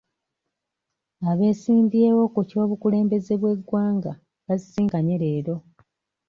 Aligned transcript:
Abesimbyewo 1.31 2.23
ku 2.33 2.39
ky'obukulembeze 2.49 3.33
b'eggwanga 3.41 4.11
basisinkanye 4.47 5.15
leero. 5.21 5.55